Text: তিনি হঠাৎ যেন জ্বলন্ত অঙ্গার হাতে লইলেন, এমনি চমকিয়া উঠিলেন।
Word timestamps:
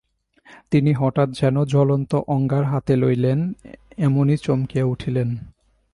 তিনি 0.71 0.93
হঠাৎ 0.93 1.29
যেন 1.31 1.55
জ্বলন্ত 1.63 2.15
অঙ্গার 2.27 2.63
হাতে 2.65 2.93
লইলেন, 2.95 3.39
এমনি 3.97 4.35
চমকিয়া 4.37 4.85
উঠিলেন। 4.85 5.29